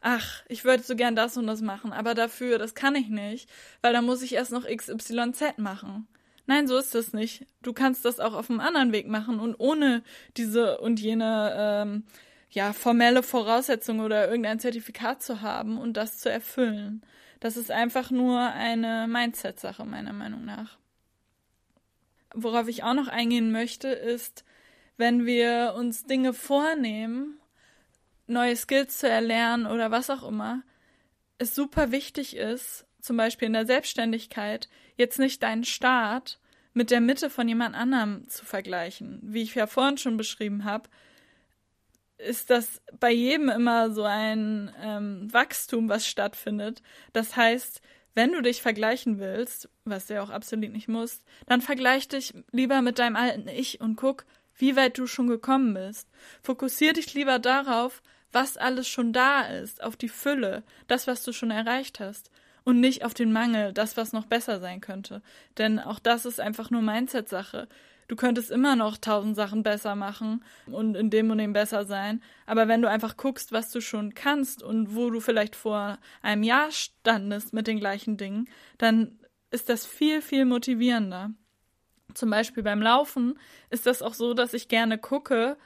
ach, 0.00 0.42
ich 0.48 0.64
würde 0.64 0.82
so 0.82 0.96
gern 0.96 1.14
das 1.14 1.36
und 1.36 1.46
das 1.46 1.60
machen, 1.60 1.92
aber 1.92 2.14
dafür, 2.14 2.58
das 2.58 2.74
kann 2.74 2.94
ich 2.94 3.08
nicht, 3.08 3.48
weil 3.82 3.92
da 3.92 4.02
muss 4.02 4.22
ich 4.22 4.34
erst 4.34 4.52
noch 4.52 4.66
XYZ 4.66 5.58
machen. 5.58 6.08
Nein, 6.46 6.66
so 6.66 6.78
ist 6.78 6.94
das 6.94 7.12
nicht. 7.12 7.46
Du 7.62 7.72
kannst 7.72 8.04
das 8.04 8.18
auch 8.18 8.34
auf 8.34 8.50
einem 8.50 8.60
anderen 8.60 8.92
Weg 8.92 9.06
machen 9.06 9.38
und 9.38 9.54
ohne 9.58 10.02
diese 10.36 10.78
und 10.78 10.98
jene 10.98 11.54
ähm, 11.56 12.04
ja 12.50 12.72
formelle 12.72 13.22
Voraussetzung 13.22 14.00
oder 14.00 14.28
irgendein 14.28 14.60
Zertifikat 14.60 15.22
zu 15.22 15.40
haben 15.40 15.78
und 15.78 15.96
das 15.96 16.18
zu 16.18 16.30
erfüllen. 16.30 17.02
Das 17.38 17.56
ist 17.56 17.70
einfach 17.70 18.10
nur 18.10 18.40
eine 18.40 19.06
Mindset-Sache 19.08 19.84
meiner 19.84 20.12
Meinung 20.12 20.44
nach. 20.44 20.78
Worauf 22.34 22.68
ich 22.68 22.82
auch 22.82 22.94
noch 22.94 23.08
eingehen 23.08 23.50
möchte, 23.50 23.88
ist, 23.88 24.44
wenn 24.96 25.24
wir 25.26 25.74
uns 25.76 26.04
Dinge 26.04 26.34
vornehmen, 26.34 27.40
neue 28.26 28.54
Skills 28.54 28.98
zu 28.98 29.08
erlernen 29.08 29.66
oder 29.66 29.90
was 29.90 30.10
auch 30.10 30.22
immer, 30.22 30.62
es 31.38 31.54
super 31.54 31.90
wichtig 31.90 32.36
ist, 32.36 32.86
zum 33.00 33.16
Beispiel 33.16 33.46
in 33.46 33.54
der 33.54 33.66
Selbstständigkeit, 33.66 34.68
jetzt 34.96 35.18
nicht 35.18 35.42
deinen 35.42 35.64
Start 35.64 36.38
mit 36.74 36.90
der 36.90 37.00
Mitte 37.00 37.30
von 37.30 37.48
jemand 37.48 37.74
anderem 37.74 38.28
zu 38.28 38.44
vergleichen. 38.44 39.20
Wie 39.22 39.42
ich 39.42 39.54
ja 39.54 39.66
vorhin 39.66 39.98
schon 39.98 40.16
beschrieben 40.16 40.64
habe, 40.64 40.88
ist 42.26 42.50
das 42.50 42.80
bei 42.98 43.10
jedem 43.10 43.48
immer 43.48 43.90
so 43.90 44.04
ein 44.04 44.72
ähm, 44.82 45.32
Wachstum, 45.32 45.88
was 45.88 46.06
stattfindet. 46.06 46.82
Das 47.12 47.36
heißt, 47.36 47.80
wenn 48.14 48.32
du 48.32 48.42
dich 48.42 48.62
vergleichen 48.62 49.18
willst, 49.18 49.68
was 49.84 50.06
du 50.06 50.14
ja 50.14 50.22
auch 50.22 50.30
absolut 50.30 50.72
nicht 50.72 50.88
musst, 50.88 51.24
dann 51.46 51.60
vergleich 51.60 52.08
dich 52.08 52.34
lieber 52.52 52.82
mit 52.82 52.98
deinem 52.98 53.16
alten 53.16 53.48
Ich 53.48 53.80
und 53.80 53.96
guck, 53.96 54.24
wie 54.56 54.76
weit 54.76 54.98
du 54.98 55.06
schon 55.06 55.28
gekommen 55.28 55.74
bist. 55.74 56.08
Fokussier 56.42 56.92
dich 56.92 57.14
lieber 57.14 57.38
darauf, 57.38 58.02
was 58.32 58.56
alles 58.56 58.88
schon 58.88 59.12
da 59.12 59.42
ist, 59.42 59.82
auf 59.82 59.96
die 59.96 60.08
Fülle, 60.08 60.62
das, 60.86 61.06
was 61.06 61.22
du 61.22 61.32
schon 61.32 61.50
erreicht 61.50 62.00
hast 62.00 62.30
und 62.64 62.80
nicht 62.80 63.04
auf 63.04 63.14
den 63.14 63.32
Mangel, 63.32 63.72
das, 63.72 63.96
was 63.96 64.12
noch 64.12 64.26
besser 64.26 64.60
sein 64.60 64.80
könnte. 64.80 65.22
Denn 65.58 65.78
auch 65.78 65.98
das 65.98 66.26
ist 66.26 66.40
einfach 66.40 66.70
nur 66.70 66.82
Mindset-Sache. 66.82 67.68
Du 68.10 68.16
könntest 68.16 68.50
immer 68.50 68.74
noch 68.74 68.98
tausend 68.98 69.36
Sachen 69.36 69.62
besser 69.62 69.94
machen 69.94 70.42
und 70.66 70.96
in 70.96 71.10
dem 71.10 71.30
und 71.30 71.38
dem 71.38 71.52
besser 71.52 71.84
sein. 71.84 72.20
Aber 72.44 72.66
wenn 72.66 72.82
du 72.82 72.90
einfach 72.90 73.16
guckst, 73.16 73.52
was 73.52 73.70
du 73.70 73.80
schon 73.80 74.14
kannst 74.14 74.64
und 74.64 74.96
wo 74.96 75.10
du 75.10 75.20
vielleicht 75.20 75.54
vor 75.54 75.96
einem 76.20 76.42
Jahr 76.42 76.72
standest 76.72 77.52
mit 77.52 77.68
den 77.68 77.78
gleichen 77.78 78.16
Dingen, 78.16 78.48
dann 78.78 79.20
ist 79.52 79.68
das 79.68 79.86
viel, 79.86 80.22
viel 80.22 80.44
motivierender. 80.44 81.30
Zum 82.12 82.30
Beispiel 82.30 82.64
beim 82.64 82.82
Laufen 82.82 83.38
ist 83.70 83.86
das 83.86 84.02
auch 84.02 84.14
so, 84.14 84.34
dass 84.34 84.54
ich 84.54 84.66
gerne 84.66 84.98
gucke, 84.98 85.56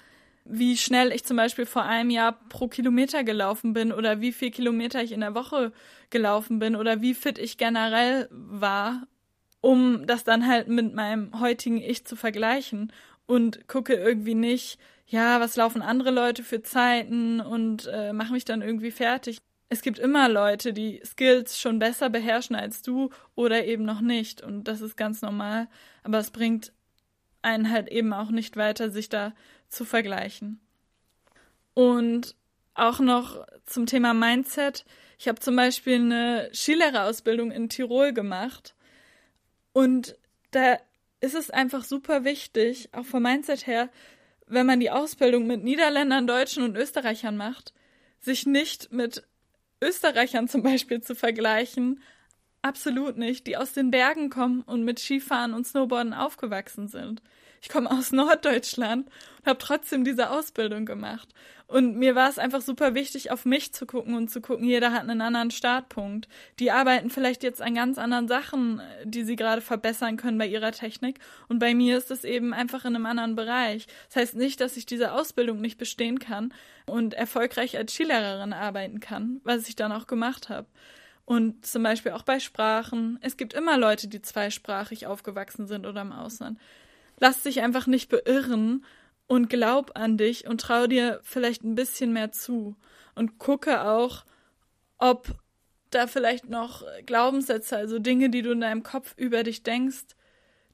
wie 0.45 0.77
schnell 0.77 1.13
ich 1.13 1.25
zum 1.25 1.39
Beispiel 1.39 1.65
vor 1.65 1.85
einem 1.85 2.11
Jahr 2.11 2.33
pro 2.51 2.69
Kilometer 2.69 3.25
gelaufen 3.25 3.73
bin 3.73 3.91
oder 3.91 4.21
wie 4.21 4.33
viel 4.33 4.51
Kilometer 4.51 5.03
ich 5.03 5.13
in 5.13 5.21
der 5.21 5.35
Woche 5.35 5.73
gelaufen 6.11 6.59
bin 6.59 6.77
oder 6.77 7.01
wie 7.01 7.15
fit 7.15 7.39
ich 7.39 7.57
generell 7.57 8.29
war, 8.31 9.07
um 9.65 10.07
das 10.07 10.25
dann 10.25 10.47
halt 10.47 10.69
mit 10.69 10.95
meinem 10.95 11.41
heutigen 11.41 11.79
Ich 11.79 12.05
zu 12.05 12.17
vergleichen 12.17 12.93
und 13.25 13.67
gucke 13.67 13.95
irgendwie 13.95 14.35
nicht, 14.35 14.79
ja, 15.07 15.41
was 15.41 15.57
laufen 15.57 15.81
andere 15.81 16.11
Leute 16.11 16.43
für 16.43 16.63
Zeiten 16.63 17.41
und 17.41 17.89
äh, 17.91 18.13
mache 18.13 18.35
mich 18.35 18.45
dann 18.45 18.61
irgendwie 18.61 18.91
fertig. 18.91 19.39
Es 19.71 19.81
gibt 19.81 19.99
immer 19.99 20.29
Leute, 20.29 20.75
die 20.75 21.01
Skills 21.03 21.59
schon 21.59 21.79
besser 21.79 22.11
beherrschen 22.11 22.55
als 22.55 22.83
du 22.83 23.09
oder 23.37 23.65
eben 23.65 23.87
noch 23.87 24.03
nicht 24.03 24.43
und 24.43 24.65
das 24.65 24.83
ist 24.83 24.99
ganz 24.99 25.23
normal, 25.23 25.67
aber 26.03 26.19
es 26.19 26.31
bringt 26.31 26.75
einen 27.41 27.71
halt 27.71 27.89
eben 27.89 28.13
auch 28.13 28.31
nicht 28.31 28.59
weiter, 28.59 28.91
sich 28.91 29.09
da 29.09 29.33
zu 29.71 29.87
vergleichen. 29.87 30.61
Und 31.73 32.37
auch 32.75 33.01
noch 33.01 33.47
zum 33.65 33.87
Thema 33.87 34.13
Mindset. 34.13 34.85
Ich 35.19 35.27
habe 35.27 35.41
zum 35.41 35.57
Beispiel 35.57 35.95
eine 35.95 36.51
Skilehrerausbildung 36.53 37.51
in 37.51 37.71
Tirol 37.71 38.13
gemacht. 38.13 38.75
Und 39.75 40.17
da 40.53 40.79
ist 41.21 41.35
es 41.35 41.51
einfach 41.51 41.85
super 41.85 42.25
wichtig, 42.25 42.89
auch 42.93 43.05
vom 43.05 43.25
Mindset 43.25 43.67
her, 43.67 43.91
wenn 44.47 44.65
man 44.65 44.81
die 44.81 44.91
Ausbildung 44.91 45.47
mit 45.47 45.63
Niederländern, 45.63 46.27
Deutschen 46.27 46.63
und 46.63 46.77
Österreichern 46.77 47.37
macht, 47.37 47.75
sich 48.21 48.47
nicht 48.47 48.93
mit 48.93 49.27
Österreichern 49.83 50.49
zum 50.49 50.63
Beispiel 50.63 51.03
zu 51.03 51.15
vergleichen. 51.15 52.01
Absolut 52.63 53.19
nicht, 53.19 53.47
die 53.47 53.59
aus 53.59 53.75
den 53.75 53.91
Bergen 53.91 54.31
kommen 54.31 54.63
und 54.63 54.85
mit 54.85 54.99
Skifahren 54.99 55.53
und 55.53 55.67
Snowboarden 55.67 56.15
aufgewachsen 56.15 56.89
sind 56.89 57.21
ich 57.65 57.71
komme 57.71 57.91
aus 57.91 58.13
Norddeutschland 58.13 59.09
und 59.39 59.47
habe 59.47 59.59
trotzdem 59.59 60.05
diese 60.05 60.29
Ausbildung 60.31 60.85
gemacht. 60.85 61.29
Und 61.67 61.97
mir 61.97 62.15
war 62.15 62.29
es 62.29 62.39
einfach 62.39 62.61
super 62.61 62.95
wichtig, 62.95 63.31
auf 63.31 63.47
mich 63.47 63.73
zu 63.73 63.87
gucken 63.87 64.15
und 64.15 64.31
zu 64.31 64.41
gucken, 64.41 64.67
jeder 64.67 64.93
hat 64.93 65.03
einen 65.03 65.23
anderen 65.23 65.51
Startpunkt. 65.51 66.29
Die 66.59 66.71
arbeiten 66.71 67.09
vielleicht 67.09 67.43
jetzt 67.43 67.63
an 67.63 67.75
ganz 67.75 67.97
anderen 67.97 68.29
Sachen, 68.29 68.83
die 69.05 69.25
sie 69.25 69.35
gerade 69.35 69.63
verbessern 69.63 70.17
können 70.17 70.37
bei 70.37 70.47
ihrer 70.47 70.73
Technik. 70.73 71.19
Und 71.49 71.59
bei 71.59 71.75
mir 71.75 71.97
ist 71.97 72.11
es 72.11 72.25
eben 72.25 72.53
einfach 72.53 72.85
in 72.85 72.95
einem 72.95 73.07
anderen 73.07 73.35
Bereich. 73.35 73.87
Das 74.09 74.17
heißt 74.17 74.35
nicht, 74.37 74.61
dass 74.61 74.77
ich 74.77 74.85
diese 74.85 75.13
Ausbildung 75.13 75.61
nicht 75.61 75.79
bestehen 75.79 76.19
kann 76.19 76.53
und 76.87 77.15
erfolgreich 77.15 77.77
als 77.79 77.95
Skilehrerin 77.95 78.53
arbeiten 78.53 79.01
kann, 79.01 79.41
was 79.45 79.69
ich 79.69 79.75
dann 79.75 79.93
auch 79.93 80.07
gemacht 80.07 80.51
habe. 80.51 80.67
Und 81.25 81.65
zum 81.65 81.83
Beispiel 81.83 82.13
auch 82.13 82.25
bei 82.25 82.41
Sprachen. 82.41 83.19
Es 83.23 83.39
gibt 83.39 83.55
immer 83.55 83.79
Leute, 83.79 84.09
die 84.09 84.21
zweisprachig 84.21 85.07
aufgewachsen 85.07 85.67
sind 85.67 85.87
oder 85.87 86.03
im 86.03 86.13
Ausland 86.13 86.59
lass 87.19 87.43
dich 87.43 87.63
einfach 87.63 87.87
nicht 87.87 88.09
beirren 88.09 88.85
und 89.27 89.49
glaub 89.49 89.97
an 89.97 90.17
dich 90.17 90.47
und 90.47 90.61
trau 90.61 90.87
dir 90.87 91.21
vielleicht 91.23 91.65
ein 91.65 91.75
bisschen 91.75 92.13
mehr 92.13 92.33
zu 92.33 92.77
und 93.15 93.39
gucke 93.39 93.83
auch, 93.83 94.25
ob 94.99 95.29
da 95.91 96.07
vielleicht 96.07 96.49
noch 96.49 96.85
Glaubenssätze, 97.07 97.77
also 97.77 97.99
Dinge, 97.99 98.31
die 98.31 98.43
du 98.43 98.53
in 98.53 98.61
deinem 98.61 98.83
Kopf 98.83 99.15
über 99.17 99.43
dich 99.43 99.63
denkst, 99.63 100.17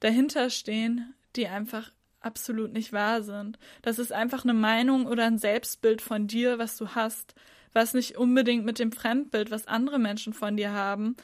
dahinter 0.00 0.50
stehen, 0.50 1.14
die 1.37 1.47
einfach 1.47 1.92
absolut 2.21 2.73
nicht 2.73 2.92
wahr 2.92 3.23
sind. 3.23 3.59
Das 3.83 3.99
ist 3.99 4.12
einfach 4.12 4.45
eine 4.45 4.54
Meinung 4.54 5.07
oder 5.07 5.26
ein 5.26 5.38
Selbstbild 5.38 6.02
von 6.02 6.26
dir, 6.26 6.59
was 6.59 6.76
du 6.76 6.88
hast, 6.88 7.35
was 7.73 7.95
nicht 7.95 8.16
unbedingt 8.16 8.64
mit 8.64 8.78
dem 8.78 8.92
Fremdbild, 8.92 9.50
was 9.50 9.69
andere 9.69 9.99
Menschen 9.99 10.33
von 10.33 10.57
dir 10.57 10.73
haben, 10.73 11.16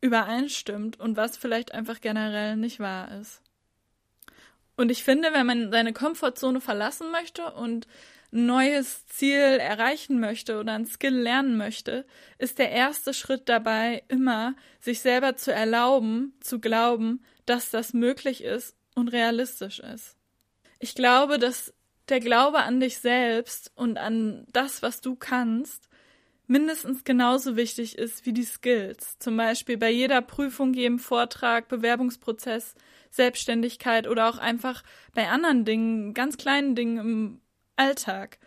übereinstimmt 0.00 1.00
und 1.00 1.16
was 1.16 1.36
vielleicht 1.36 1.72
einfach 1.74 2.00
generell 2.00 2.56
nicht 2.56 2.80
wahr 2.80 3.18
ist. 3.20 3.42
Und 4.78 4.92
ich 4.92 5.02
finde, 5.02 5.32
wenn 5.32 5.44
man 5.44 5.72
seine 5.72 5.92
Komfortzone 5.92 6.60
verlassen 6.60 7.10
möchte 7.10 7.52
und 7.52 7.88
ein 8.32 8.46
neues 8.46 9.06
Ziel 9.06 9.40
erreichen 9.40 10.20
möchte 10.20 10.60
oder 10.60 10.74
ein 10.74 10.86
Skill 10.86 11.16
lernen 11.16 11.56
möchte, 11.56 12.06
ist 12.38 12.60
der 12.60 12.70
erste 12.70 13.12
Schritt 13.12 13.48
dabei 13.48 14.04
immer, 14.06 14.54
sich 14.78 15.00
selber 15.00 15.34
zu 15.34 15.52
erlauben, 15.52 16.32
zu 16.38 16.60
glauben, 16.60 17.24
dass 17.44 17.72
das 17.72 17.92
möglich 17.92 18.44
ist 18.44 18.76
und 18.94 19.08
realistisch 19.08 19.80
ist. 19.80 20.14
Ich 20.78 20.94
glaube, 20.94 21.40
dass 21.40 21.74
der 22.08 22.20
Glaube 22.20 22.58
an 22.58 22.78
dich 22.78 22.98
selbst 22.98 23.72
und 23.74 23.98
an 23.98 24.46
das, 24.52 24.80
was 24.80 25.00
du 25.00 25.16
kannst, 25.16 25.88
mindestens 26.48 27.04
genauso 27.04 27.56
wichtig 27.56 27.96
ist 27.96 28.26
wie 28.26 28.32
die 28.32 28.44
Skills. 28.44 29.18
Zum 29.18 29.36
Beispiel 29.36 29.76
bei 29.76 29.90
jeder 29.90 30.20
Prüfung, 30.22 30.74
jedem 30.74 30.98
Vortrag, 30.98 31.68
Bewerbungsprozess 31.68 32.74
Selbstständigkeit 33.10 34.08
oder 34.08 34.28
auch 34.28 34.38
einfach 34.38 34.82
bei 35.14 35.28
anderen 35.28 35.64
Dingen, 35.64 36.14
ganz 36.14 36.36
kleinen 36.36 36.74
Dingen 36.74 36.98
im 36.98 37.40
Alltag. 37.76 38.38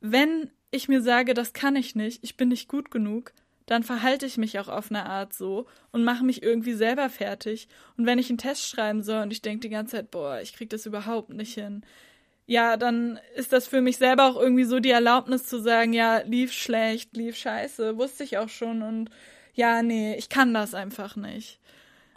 Wenn 0.00 0.50
ich 0.70 0.88
mir 0.88 1.02
sage, 1.02 1.34
das 1.34 1.52
kann 1.52 1.76
ich 1.76 1.94
nicht, 1.94 2.22
ich 2.24 2.36
bin 2.36 2.48
nicht 2.48 2.68
gut 2.68 2.90
genug, 2.90 3.32
dann 3.66 3.82
verhalte 3.84 4.26
ich 4.26 4.36
mich 4.36 4.58
auch 4.58 4.68
auf 4.68 4.90
eine 4.90 5.06
Art 5.06 5.32
so 5.32 5.66
und 5.92 6.02
mache 6.04 6.24
mich 6.24 6.42
irgendwie 6.42 6.74
selber 6.74 7.08
fertig. 7.08 7.68
Und 7.96 8.06
wenn 8.06 8.18
ich 8.18 8.28
einen 8.28 8.38
Test 8.38 8.66
schreiben 8.68 9.02
soll 9.02 9.22
und 9.22 9.32
ich 9.32 9.42
denke 9.42 9.60
die 9.60 9.68
ganze 9.68 9.96
Zeit, 9.96 10.10
boah, 10.10 10.40
ich 10.40 10.54
krieg 10.54 10.70
das 10.70 10.86
überhaupt 10.86 11.30
nicht 11.30 11.54
hin, 11.54 11.84
ja, 12.50 12.76
dann 12.76 13.20
ist 13.36 13.52
das 13.52 13.68
für 13.68 13.80
mich 13.80 13.98
selber 13.98 14.24
auch 14.24 14.34
irgendwie 14.36 14.64
so 14.64 14.80
die 14.80 14.90
Erlaubnis 14.90 15.46
zu 15.46 15.60
sagen, 15.60 15.92
ja, 15.92 16.18
lief 16.22 16.52
schlecht, 16.52 17.16
lief 17.16 17.36
scheiße, 17.36 17.96
wusste 17.96 18.24
ich 18.24 18.38
auch 18.38 18.48
schon 18.48 18.82
und 18.82 19.08
ja, 19.54 19.84
nee, 19.84 20.16
ich 20.16 20.28
kann 20.28 20.52
das 20.52 20.74
einfach 20.74 21.14
nicht. 21.14 21.60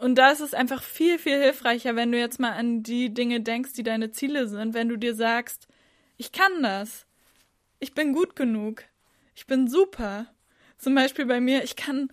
Und 0.00 0.16
da 0.16 0.32
ist 0.32 0.40
es 0.40 0.52
einfach 0.52 0.82
viel, 0.82 1.20
viel 1.20 1.40
hilfreicher, 1.40 1.94
wenn 1.94 2.10
du 2.10 2.18
jetzt 2.18 2.40
mal 2.40 2.50
an 2.50 2.82
die 2.82 3.14
Dinge 3.14 3.42
denkst, 3.42 3.74
die 3.74 3.84
deine 3.84 4.10
Ziele 4.10 4.48
sind, 4.48 4.74
wenn 4.74 4.88
du 4.88 4.96
dir 4.96 5.14
sagst, 5.14 5.68
ich 6.16 6.32
kann 6.32 6.64
das. 6.64 7.06
Ich 7.78 7.94
bin 7.94 8.12
gut 8.12 8.34
genug. 8.34 8.82
Ich 9.36 9.46
bin 9.46 9.68
super. 9.68 10.26
Zum 10.78 10.96
Beispiel 10.96 11.26
bei 11.26 11.40
mir, 11.40 11.62
ich 11.62 11.76
kann 11.76 12.08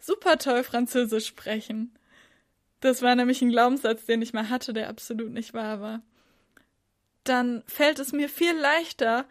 super 0.00 0.38
toll 0.38 0.64
Französisch 0.64 1.28
sprechen. 1.28 1.96
Das 2.80 3.00
war 3.00 3.14
nämlich 3.14 3.40
ein 3.42 3.50
Glaubenssatz, 3.50 4.06
den 4.06 4.22
ich 4.22 4.32
mal 4.32 4.48
hatte, 4.48 4.72
der 4.72 4.88
absolut 4.88 5.30
nicht 5.30 5.54
wahr 5.54 5.80
war. 5.80 6.02
Dann 7.24 7.62
fällt 7.66 7.98
es 7.98 8.12
mir 8.12 8.28
viel 8.28 8.56
leichter 8.56 9.26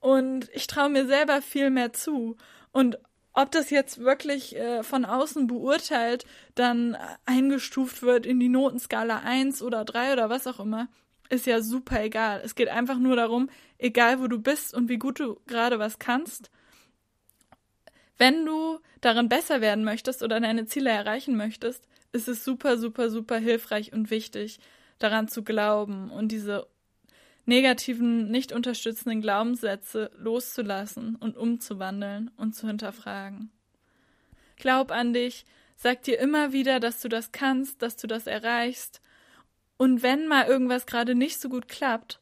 und 0.00 0.48
ich 0.52 0.66
traue 0.66 0.88
mir 0.90 1.06
selber 1.06 1.42
viel 1.42 1.70
mehr 1.70 1.92
zu. 1.92 2.36
Und 2.72 2.98
ob 3.34 3.50
das 3.50 3.70
jetzt 3.70 3.98
wirklich 3.98 4.56
äh, 4.56 4.82
von 4.82 5.04
außen 5.04 5.46
beurteilt 5.46 6.24
dann 6.54 6.96
eingestuft 7.24 8.02
wird 8.02 8.26
in 8.26 8.38
die 8.40 8.48
Notenskala 8.48 9.20
1 9.24 9.62
oder 9.62 9.84
3 9.84 10.12
oder 10.12 10.28
was 10.30 10.46
auch 10.46 10.60
immer, 10.60 10.88
ist 11.30 11.46
ja 11.46 11.62
super 11.62 12.02
egal. 12.02 12.42
Es 12.44 12.54
geht 12.54 12.68
einfach 12.68 12.98
nur 12.98 13.16
darum, 13.16 13.48
egal 13.78 14.20
wo 14.20 14.26
du 14.28 14.38
bist 14.38 14.74
und 14.74 14.88
wie 14.88 14.98
gut 14.98 15.18
du 15.20 15.40
gerade 15.46 15.78
was 15.78 15.98
kannst, 15.98 16.50
Wenn 18.18 18.46
du 18.46 18.78
darin 19.00 19.28
besser 19.28 19.60
werden 19.60 19.84
möchtest 19.84 20.22
oder 20.22 20.40
deine 20.40 20.66
Ziele 20.66 20.90
erreichen 20.90 21.36
möchtest, 21.36 21.86
ist 22.12 22.28
es 22.28 22.44
super, 22.44 22.78
super, 22.78 23.10
super 23.10 23.38
hilfreich 23.38 23.92
und 23.92 24.10
wichtig, 24.10 24.60
daran 24.98 25.28
zu 25.28 25.42
glauben 25.42 26.10
und 26.10 26.28
diese 26.30 26.66
negativen, 27.44 28.30
nicht 28.30 28.52
unterstützenden 28.52 29.20
Glaubenssätze 29.20 30.10
loszulassen 30.16 31.16
und 31.16 31.36
umzuwandeln 31.36 32.30
und 32.36 32.54
zu 32.54 32.66
hinterfragen. 32.66 33.50
Glaub 34.56 34.90
an 34.90 35.12
dich, 35.12 35.44
sag 35.76 36.02
dir 36.02 36.20
immer 36.20 36.52
wieder, 36.52 36.78
dass 36.78 37.00
du 37.00 37.08
das 37.08 37.32
kannst, 37.32 37.82
dass 37.82 37.96
du 37.96 38.06
das 38.06 38.26
erreichst. 38.26 39.00
Und 39.76 40.02
wenn 40.02 40.28
mal 40.28 40.46
irgendwas 40.46 40.86
gerade 40.86 41.14
nicht 41.14 41.40
so 41.40 41.48
gut 41.48 41.66
klappt, 41.66 42.20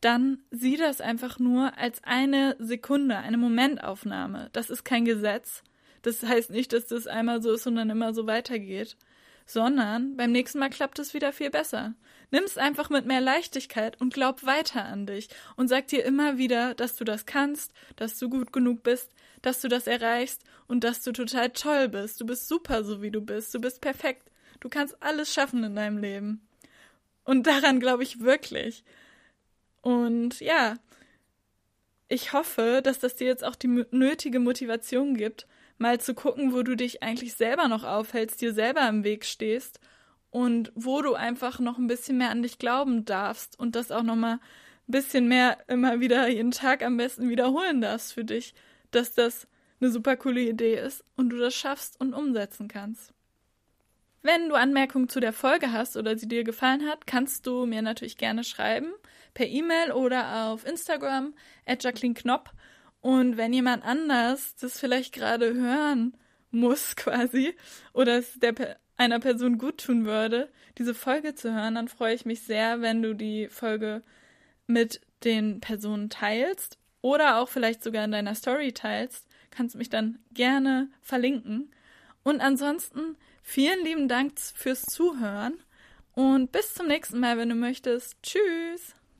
dann 0.00 0.38
sieh 0.50 0.76
das 0.76 1.00
einfach 1.00 1.38
nur 1.38 1.76
als 1.78 2.04
eine 2.04 2.56
Sekunde, 2.58 3.16
eine 3.16 3.38
Momentaufnahme. 3.38 4.50
Das 4.52 4.70
ist 4.70 4.84
kein 4.84 5.04
Gesetz. 5.04 5.62
Das 6.02 6.22
heißt 6.22 6.50
nicht, 6.50 6.72
dass 6.72 6.86
das 6.86 7.06
einmal 7.06 7.42
so 7.42 7.52
ist 7.52 7.66
und 7.66 7.76
dann 7.76 7.90
immer 7.90 8.14
so 8.14 8.26
weitergeht, 8.26 8.96
sondern 9.48 10.16
beim 10.16 10.30
nächsten 10.30 10.58
Mal 10.58 10.68
klappt 10.68 10.98
es 10.98 11.14
wieder 11.14 11.32
viel 11.32 11.50
besser. 11.50 11.94
Nimm's 12.30 12.58
einfach 12.58 12.90
mit 12.90 13.06
mehr 13.06 13.22
Leichtigkeit 13.22 13.98
und 13.98 14.12
glaub 14.12 14.44
weiter 14.44 14.84
an 14.84 15.06
dich 15.06 15.30
und 15.56 15.68
sag 15.68 15.88
dir 15.88 16.04
immer 16.04 16.36
wieder, 16.36 16.74
dass 16.74 16.96
du 16.96 17.04
das 17.04 17.24
kannst, 17.24 17.72
dass 17.96 18.18
du 18.18 18.28
gut 18.28 18.52
genug 18.52 18.82
bist, 18.82 19.10
dass 19.40 19.62
du 19.62 19.68
das 19.68 19.86
erreichst 19.86 20.44
und 20.66 20.84
dass 20.84 21.02
du 21.02 21.12
total 21.12 21.50
toll 21.50 21.88
bist. 21.88 22.20
Du 22.20 22.26
bist 22.26 22.46
super, 22.46 22.84
so 22.84 23.00
wie 23.00 23.10
du 23.10 23.22
bist. 23.22 23.54
Du 23.54 23.60
bist 23.60 23.80
perfekt. 23.80 24.30
Du 24.60 24.68
kannst 24.68 25.02
alles 25.02 25.32
schaffen 25.32 25.64
in 25.64 25.76
deinem 25.76 25.96
Leben. 25.96 26.46
Und 27.24 27.46
daran 27.46 27.80
glaube 27.80 28.02
ich 28.02 28.20
wirklich. 28.20 28.84
Und 29.80 30.40
ja, 30.40 30.74
ich 32.08 32.34
hoffe, 32.34 32.80
dass 32.82 32.98
das 32.98 33.16
dir 33.16 33.26
jetzt 33.26 33.44
auch 33.44 33.56
die 33.56 33.86
nötige 33.90 34.40
Motivation 34.40 35.14
gibt, 35.16 35.46
mal 35.78 36.00
zu 36.00 36.14
gucken, 36.14 36.52
wo 36.52 36.62
du 36.62 36.76
dich 36.76 37.02
eigentlich 37.02 37.34
selber 37.34 37.68
noch 37.68 37.84
aufhältst, 37.84 38.40
dir 38.40 38.52
selber 38.52 38.86
im 38.88 39.04
Weg 39.04 39.24
stehst 39.24 39.80
und 40.30 40.72
wo 40.74 41.00
du 41.02 41.14
einfach 41.14 41.58
noch 41.58 41.78
ein 41.78 41.86
bisschen 41.86 42.18
mehr 42.18 42.30
an 42.30 42.42
dich 42.42 42.58
glauben 42.58 43.04
darfst 43.04 43.58
und 43.58 43.74
das 43.76 43.90
auch 43.90 44.02
noch 44.02 44.16
mal 44.16 44.34
ein 44.34 44.40
bisschen 44.86 45.28
mehr 45.28 45.58
immer 45.68 46.00
wieder 46.00 46.28
jeden 46.28 46.50
Tag 46.50 46.82
am 46.82 46.96
besten 46.96 47.28
wiederholen 47.28 47.80
darfst 47.80 48.12
für 48.12 48.24
dich, 48.24 48.54
dass 48.90 49.14
das 49.14 49.46
eine 49.80 49.90
super 49.90 50.16
coole 50.16 50.40
Idee 50.40 50.74
ist 50.74 51.04
und 51.16 51.30
du 51.30 51.38
das 51.38 51.54
schaffst 51.54 52.00
und 52.00 52.14
umsetzen 52.14 52.68
kannst. 52.68 53.12
Wenn 54.22 54.48
du 54.48 54.56
Anmerkungen 54.56 55.08
zu 55.08 55.20
der 55.20 55.32
Folge 55.32 55.72
hast 55.72 55.96
oder 55.96 56.18
sie 56.18 56.26
dir 56.26 56.42
gefallen 56.42 56.88
hat, 56.88 57.06
kannst 57.06 57.46
du 57.46 57.66
mir 57.66 57.82
natürlich 57.82 58.16
gerne 58.16 58.42
schreiben 58.42 58.92
per 59.34 59.46
E-Mail 59.46 59.92
oder 59.92 60.46
auf 60.46 60.66
Instagram 60.66 61.34
at 61.64 61.84
Jacqueline 61.84 62.14
Knopp. 62.14 62.50
Und 63.00 63.36
wenn 63.36 63.52
jemand 63.52 63.84
anders 63.84 64.56
das 64.56 64.78
vielleicht 64.78 65.12
gerade 65.12 65.54
hören 65.54 66.16
muss 66.50 66.96
quasi 66.96 67.54
oder 67.92 68.18
es 68.18 68.38
der 68.38 68.78
einer 68.96 69.20
Person 69.20 69.58
gut 69.58 69.78
tun 69.78 70.04
würde, 70.04 70.50
diese 70.76 70.94
Folge 70.94 71.34
zu 71.34 71.54
hören, 71.54 71.76
dann 71.76 71.88
freue 71.88 72.14
ich 72.14 72.24
mich 72.26 72.42
sehr, 72.42 72.80
wenn 72.80 73.00
du 73.02 73.14
die 73.14 73.48
Folge 73.48 74.02
mit 74.66 75.00
den 75.24 75.60
Personen 75.60 76.10
teilst 76.10 76.78
oder 77.00 77.38
auch 77.38 77.48
vielleicht 77.48 77.82
sogar 77.82 78.04
in 78.04 78.10
deiner 78.10 78.34
Story 78.34 78.72
teilst. 78.72 79.26
Kannst 79.50 79.76
mich 79.76 79.88
dann 79.88 80.18
gerne 80.32 80.90
verlinken. 81.00 81.70
Und 82.22 82.40
ansonsten 82.40 83.16
vielen 83.42 83.84
lieben 83.84 84.08
Dank 84.08 84.38
fürs 84.38 84.82
Zuhören 84.82 85.54
und 86.12 86.52
bis 86.52 86.74
zum 86.74 86.88
nächsten 86.88 87.20
Mal, 87.20 87.38
wenn 87.38 87.48
du 87.48 87.54
möchtest. 87.54 88.20
Tschüss! 88.22 88.97